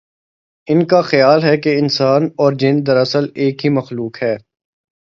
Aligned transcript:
ان 0.67 0.85
کا 0.85 1.01
خیال 1.01 1.43
ہے 1.43 1.57
کہ 1.57 1.77
انسان 1.79 2.25
اور 2.37 2.53
جن 2.53 2.85
دراصل 2.87 3.25
ایک 3.35 3.65
ہی 3.65 3.69
مخلوق 3.69 4.23
ہے۔ 4.23 4.35